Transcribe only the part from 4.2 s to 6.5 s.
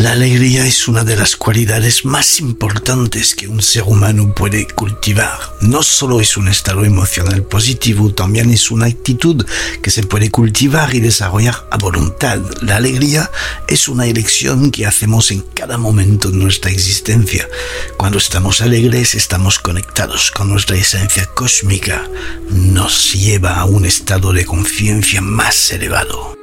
puede cultivar. No solo es un